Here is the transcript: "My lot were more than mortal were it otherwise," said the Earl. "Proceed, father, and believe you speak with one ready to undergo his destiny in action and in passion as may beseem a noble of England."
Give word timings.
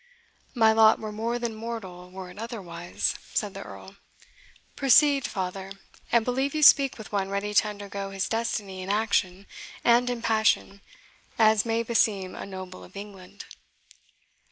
"My 0.55 0.71
lot 0.73 0.97
were 0.97 1.11
more 1.11 1.37
than 1.37 1.53
mortal 1.53 2.09
were 2.09 2.31
it 2.31 2.39
otherwise," 2.39 3.13
said 3.35 3.53
the 3.53 3.61
Earl. 3.61 3.97
"Proceed, 4.75 5.27
father, 5.27 5.73
and 6.11 6.25
believe 6.25 6.55
you 6.55 6.63
speak 6.63 6.97
with 6.97 7.11
one 7.11 7.29
ready 7.29 7.53
to 7.53 7.67
undergo 7.67 8.09
his 8.09 8.27
destiny 8.27 8.81
in 8.81 8.89
action 8.89 9.45
and 9.83 10.09
in 10.09 10.23
passion 10.23 10.81
as 11.37 11.67
may 11.67 11.83
beseem 11.83 12.33
a 12.33 12.47
noble 12.47 12.83
of 12.83 12.95
England." 12.97 13.45